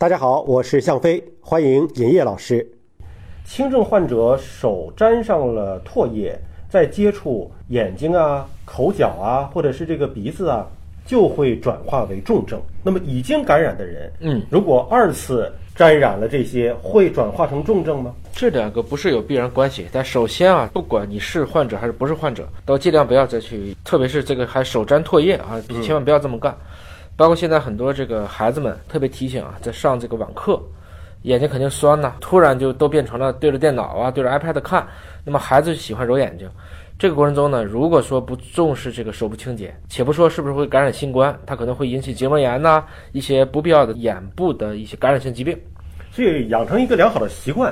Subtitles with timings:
[0.00, 2.66] 大家好，我是向飞，欢迎尹烨老师。
[3.44, 6.34] 轻症患者手沾上了唾液，
[6.70, 10.66] 再接触眼睛啊、口角啊，或者是这个鼻子啊，
[11.04, 12.58] 就会转化为重症。
[12.82, 18.14] 那么已经感染的人，嗯，如果二次沾染了这些，会转化成重症吗？
[18.32, 26.56] 这两个不是有必然关系，但首先啊，不管你是患者还是不是患者，都尽量不要再去，特别是这个还手沾唾液啊，千万不要这么干。
[27.20, 30.58] 包括现在很多这个孩子们特别提醒啊，在上这个网课，
[31.24, 34.88] 眼睛肯定酸呐，突然就都变成了对着电脑啊，对着 iPad 看，
[35.22, 36.48] 那么孩子喜欢揉眼睛。
[36.98, 42.82] 这个过程中呢，如果说不重视这个手部清洁，且不说是不是会感染新冠，它可能会引起结膜炎呐，
[43.12, 45.54] 一些不必要的眼部的一些感染性疾病。
[46.10, 47.70] 所以养成一个良好的习惯，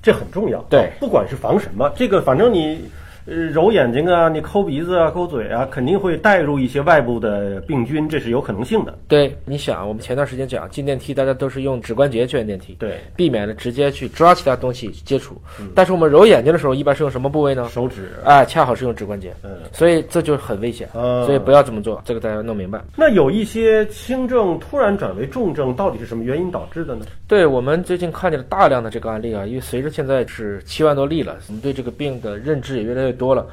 [0.00, 0.64] 这很重要。
[0.70, 2.78] 对，不管是防什么，这个反正你。
[3.26, 8.98] 呃，揉眼睛啊，你抠鼻子啊，抠嘴啊，肯定会带入一些外部的病菌，这是有可能性的。
[9.08, 15.40] 对，你想，我们前段时间讲进电梯，大家都是用指关节去按电梯，对，避免了直接去抓其他东西接触。
[15.74, 17.66] 但是我们揉眼睛的时候，一般是用什么部位呢？
[17.70, 18.10] 手指。
[18.24, 19.32] 哎，恰好是用指关节。
[19.42, 20.88] 嗯，所以这就很危险。
[20.92, 22.80] 所以不要这么做，这个大家要弄明白。
[22.94, 27.06] 那有一些轻症突然转为重症，到底是什么原因导致的呢？
[27.26, 33.46] 对我们最近看见了大量的这个案例啊，因为随着现在是七万多例了，我们对这个病的认知也越来越多了。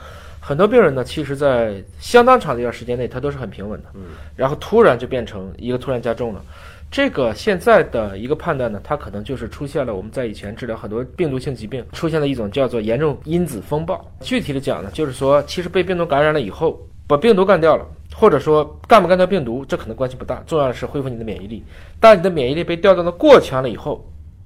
[0.43, 4.01] 很多病人呢，其实，在相当长的一段时间内，他都是很平稳的，嗯，
[4.35, 6.41] 然后突然就变成一个突然加重了。
[6.89, 14.03] 这个现在的一个判断呢，它可能就是出现了我们在以前治疗很多病毒性疾病出现了一种叫做严重因子风暴。
[14.19, 21.63] 具体的讲呢，就是说，其实被病毒感染了以后，把病毒干掉了，或者说干不干掉病毒，这可能关系不大，重要的是恢复你的免疫力。
[21.99, 24.03] 但你的免疫力被调动的过强了以后。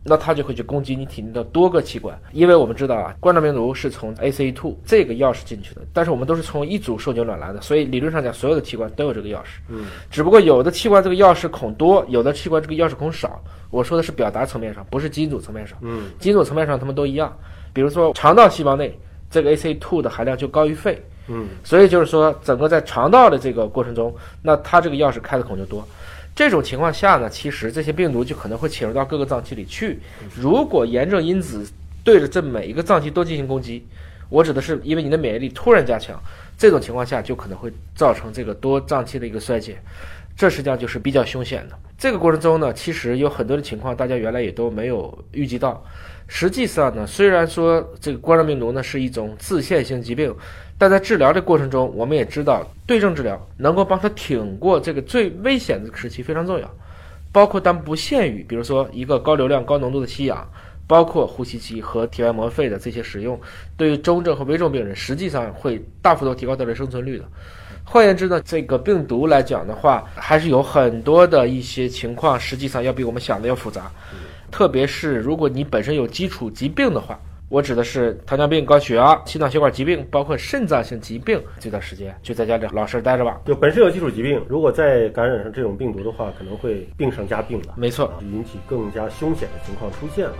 [0.08, 9.58] 那它就会去攻击你体内的多个器官，因为我们知道啊，冠状病毒是从 ACE2 这个钥匙进去的，但是我们都是从一组受精卵来的，所以理论上讲，所有的器官都有这个钥匙。
[9.67, 13.42] 嗯，只不过有的器官这个钥匙孔多，有的器官这个钥匙孔少。
[13.72, 15.76] 我说的是表达层面上，不是基因组层面上。
[15.81, 17.36] 嗯，基因组层面上它们都一样。
[17.73, 18.98] 比如说肠道细胞内
[19.30, 21.04] 这个 ACE2 的含量就高于肺。
[21.27, 25.83] 嗯，所以就是说，整个在肠道的这个过程中，那它这个钥匙开的孔就多。
[26.35, 29.99] 这种情况下呢，其实这些病毒就可能会潜入到各个脏器里去。
[30.35, 31.65] 如果炎症因子
[32.03, 33.87] 对着这每一个脏器都进行攻击，
[34.29, 36.21] 我指的是因为你的免疫力突然加强，
[36.57, 39.77] 这种情况下就可能会造成这个多脏器的一个衰竭，
[40.35, 41.79] 这实际上就是比较凶险的。
[41.98, 45.83] 这个过程中呢，其实有很多的情况大家原来也都没有预计到。
[46.28, 50.36] 实际上呢，虽然说这个冠状病毒呢是一种自限性疾病。
[50.78, 56.70] 但在治疗的过程中，我们也知道对症治疗能够帮他挺过这个最危险的时期非常重要，
[57.32, 60.45] 包括但不限于，比如说一个高流量、高浓度的吸氧，
[60.86, 63.39] 包括呼吸机和体外膜肺的这些使用，
[63.77, 67.23] 对于中症和危重病人，实际上会大幅度提高他的生存率的。
[67.85, 73.89] 换言之呢，这个病毒来讲的话，还是有很多的一些情况，实际上要比我们想的要复杂，
[74.51, 77.19] 特别是如果你本身有基础疾病的话。
[77.47, 81.39] 我指的是糖尿病、高血压、心脑血管疾病，包括肾脏性疾病。
[81.59, 83.39] 这段时间就在家里老实待着吧。
[83.45, 87.75] 就本身有基础疾病，如果再感染上这种病毒的话，可能会病上加病了。
[87.77, 90.33] 没错，引起更加凶险的情况出现了。